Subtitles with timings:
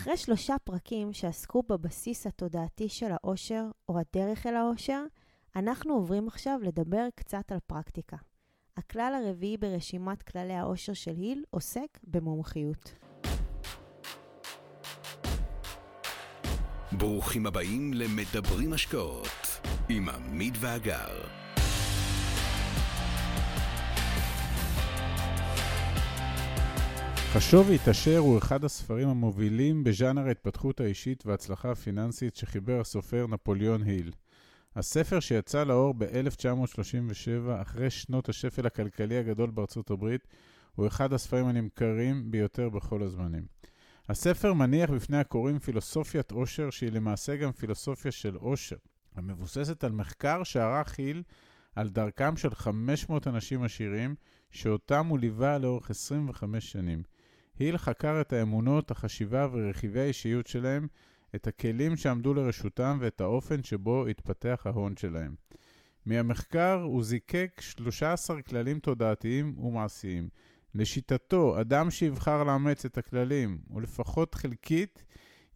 [0.00, 5.02] אחרי שלושה פרקים שעסקו בבסיס התודעתי של האושר או הדרך אל האושר,
[5.56, 8.16] אנחנו עוברים עכשיו לדבר קצת על פרקטיקה.
[8.76, 12.94] הכלל הרביעי ברשימת כללי האושר של היל עוסק במומחיות.
[16.92, 19.28] ברוכים הבאים למדברים השקעות
[19.88, 21.20] עם עמית ואגר.
[27.32, 34.12] חשוב והתעשר הוא אחד הספרים המובילים בז'אנר ההתפתחות האישית וההצלחה הפיננסית שחיבר הסופר נפוליאון היל.
[34.76, 40.26] הספר שיצא לאור ב-1937, אחרי שנות השפל הכלכלי הגדול בארצות הברית,
[40.74, 43.46] הוא אחד הספרים הנמכרים ביותר בכל הזמנים.
[44.08, 48.76] הספר מניח בפני הקוראים פילוסופיית עושר, שהיא למעשה גם פילוסופיה של עושר,
[49.14, 51.22] המבוססת על מחקר שערך היל
[51.76, 54.14] על דרכם של 500 אנשים עשירים,
[54.50, 57.02] שאותם הוא ליווה לאורך 25 שנים.
[57.60, 60.86] היל חקר את האמונות, החשיבה ורכיבי האישיות שלהם,
[61.34, 65.34] את הכלים שעמדו לרשותם ואת האופן שבו התפתח ההון שלהם.
[66.06, 70.28] מהמחקר הוא זיקק 13 כללים תודעתיים ומעשיים.
[70.74, 75.04] לשיטתו, אדם שיבחר לאמץ את הכללים, ולפחות חלקית,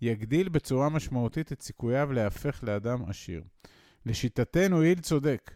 [0.00, 3.42] יגדיל בצורה משמעותית את סיכוייו להפך לאדם עשיר.
[4.06, 5.50] לשיטתנו, היל צודק.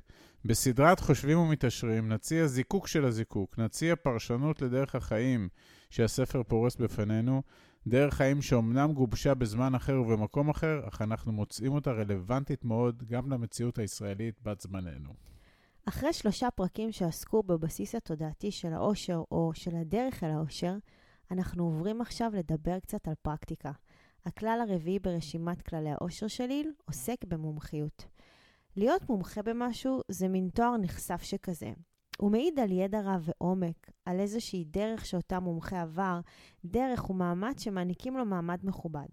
[0.44, 5.48] בסדרת חושבים ומתעשרים נציע זיקוק של הזיקוק, נציע פרשנות לדרך החיים
[5.90, 7.42] שהספר פורס בפנינו,
[7.86, 13.30] דרך חיים שאומנם גובשה בזמן אחר ובמקום אחר, אך אנחנו מוצאים אותה רלוונטית מאוד גם
[13.30, 15.14] למציאות הישראלית בת זמננו.
[15.88, 20.76] אחרי שלושה פרקים שעסקו בבסיס התודעתי של האושר או של הדרך אל האושר,
[21.30, 23.72] אנחנו עוברים עכשיו לדבר קצת על פרקטיקה.
[24.26, 28.04] הכלל הרביעי ברשימת כללי האושר של היל עוסק במומחיות.
[28.76, 31.72] להיות מומחה במשהו זה מין תואר נחשף שכזה.
[32.18, 36.20] הוא מעיד על ידע רב ועומק, על איזושהי דרך שאותה מומחה עבר,
[36.64, 39.06] דרך ומעמד שמעניקים לו מעמד מכובד.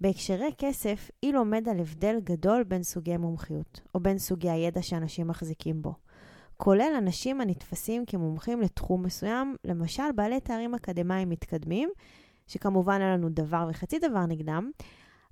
[0.00, 5.28] בהקשרי כסף, היא לומד על הבדל גדול בין סוגי מומחיות, או בין סוגי הידע שאנשים
[5.28, 5.94] מחזיקים בו.
[6.56, 11.88] כולל אנשים הנתפסים כמומחים לתחום מסוים, למשל בעלי תארים אקדמיים מתקדמים,
[12.46, 14.70] שכמובן אין לנו דבר וחצי דבר נגדם,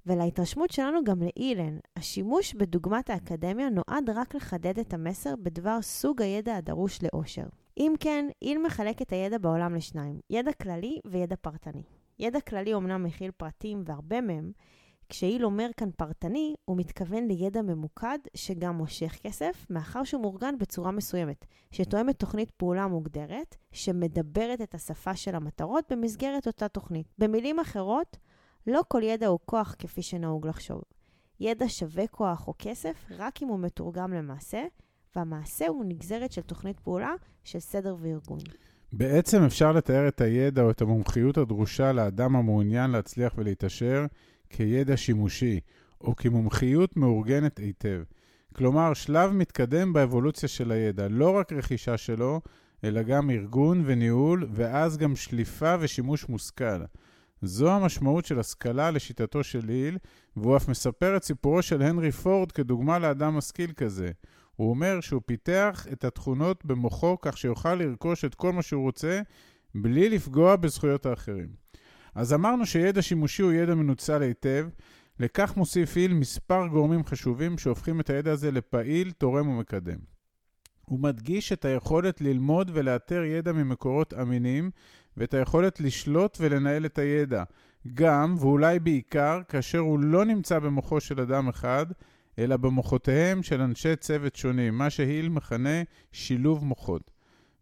[0.07, 6.57] ולהתרשמות שלנו גם לאילן, השימוש בדוגמת האקדמיה נועד רק לחדד את המסר בדבר סוג הידע
[6.57, 7.47] הדרוש לאושר.
[7.79, 11.83] אם כן, איל מחלק את הידע בעולם לשניים, ידע כללי וידע פרטני.
[12.19, 14.53] ידע כללי אומנם מכיל פרטים והרבה מהם,
[15.09, 20.91] כשאיל אומר כאן פרטני, הוא מתכוון לידע ממוקד שגם מושך כסף, מאחר שהוא מאורגן בצורה
[20.91, 27.07] מסוימת, שתואמת תוכנית פעולה מוגדרת, שמדברת את השפה של המטרות במסגרת אותה תוכנית.
[27.19, 28.17] במילים אחרות,
[28.67, 30.83] לא כל ידע הוא כוח כפי שנהוג לחשוב.
[31.41, 34.65] ידע שווה כוח או כסף רק אם הוא מתורגם למעשה,
[35.17, 37.13] והמעשה הוא נגזרת של תוכנית פעולה
[37.45, 38.39] של סדר וארגון.
[38.93, 44.07] בעצם אפשר לתאר את הידע או את המומחיות הדרושה לאדם המעוניין להצליח ולהתעשר
[44.51, 45.61] כידע שימושי,
[46.01, 48.03] או כמומחיות מאורגנת היטב.
[48.55, 52.41] כלומר, שלב מתקדם באבולוציה של הידע, לא רק רכישה שלו,
[52.85, 56.83] אלא גם ארגון וניהול, ואז גם שליפה ושימוש מושכל.
[57.43, 59.99] זו המשמעות של השכלה לשיטתו של ליל,
[60.37, 64.11] והוא אף מספר את סיפורו של הנרי פורד כדוגמה לאדם משכיל כזה.
[64.57, 69.21] הוא אומר שהוא פיתח את התכונות במוחו כך שיוכל לרכוש את כל מה שהוא רוצה,
[69.75, 71.49] בלי לפגוע בזכויות האחרים.
[72.15, 74.69] אז אמרנו שידע שימושי הוא ידע מנוצל היטב,
[75.21, 80.12] לכך מוסיף היל מספר גורמים חשובים שהופכים את הידע הזה לפעיל, תורם ומקדם.
[80.93, 84.71] הוא מדגיש את היכולת ללמוד ולאתר ידע ממקורות אמינים,
[85.17, 87.45] ואת היכולת לשלוט ולנהל את הידע,
[87.95, 91.87] גם, ואולי בעיקר, כאשר הוא לא נמצא במוחו של אדם אחד,
[92.39, 95.83] אלא במוחותיהם של אנשי צוות שונים, מה שהיל מכנה
[96.13, 97.11] שילוב מוחות.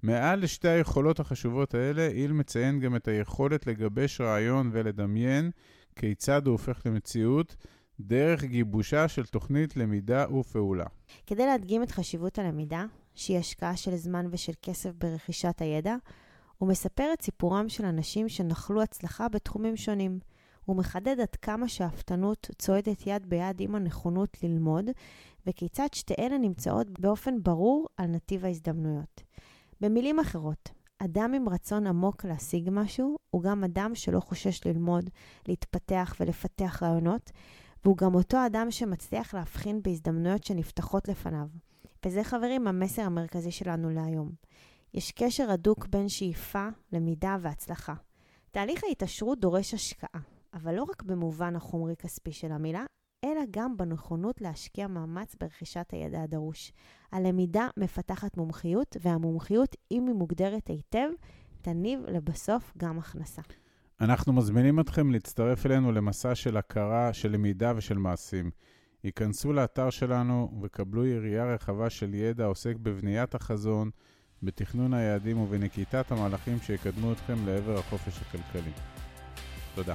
[0.02, 5.50] מעל לשתי היכולות החשובות האלה, היל מציין גם את היכולת לגבש רעיון ולדמיין
[5.96, 7.56] כיצד הוא הופך למציאות,
[8.00, 10.86] דרך גיבושה של תוכנית למידה ופעולה.
[11.26, 12.84] כדי להדגים את חשיבות הלמידה,
[13.14, 15.96] שהיא השקעה של זמן ושל כסף ברכישת הידע,
[16.58, 20.18] הוא מספר את סיפורם של אנשים שנחלו הצלחה בתחומים שונים.
[20.64, 24.84] הוא מחדד עד כמה שאפתנות צועדת יד ביד עם הנכונות ללמוד,
[25.46, 29.22] וכיצד שתי אלה נמצאות באופן ברור על נתיב ההזדמנויות.
[29.80, 35.10] במילים אחרות, אדם עם רצון עמוק להשיג משהו, הוא גם אדם שלא חושש ללמוד,
[35.48, 37.30] להתפתח ולפתח רעיונות,
[37.84, 41.46] והוא גם אותו אדם שמצליח להבחין בהזדמנויות שנפתחות לפניו.
[42.06, 44.30] וזה, חברים, המסר המרכזי שלנו להיום.
[44.94, 47.94] יש קשר הדוק בין שאיפה, למידה והצלחה.
[48.50, 50.20] תהליך ההתעשרות דורש השקעה,
[50.54, 52.84] אבל לא רק במובן החומרי-כספי של המילה,
[53.24, 56.72] אלא גם בנכונות להשקיע מאמץ ברכישת הידע הדרוש.
[57.12, 61.08] הלמידה מפתחת מומחיות, והמומחיות, אם היא מוגדרת היטב,
[61.62, 63.42] תניב לבסוף גם הכנסה.
[64.00, 68.50] אנחנו מזמינים אתכם להצטרף אלינו למסע של הכרה, של למידה ושל מעשים.
[69.02, 73.90] היכנסו לאתר שלנו וקבלו יריעה רחבה של ידע העוסק בבניית החזון,
[74.42, 78.72] בתכנון היעדים ובנקיטת המהלכים שיקדמו אתכם לעבר החופש הכלכלי.
[79.74, 79.94] תודה.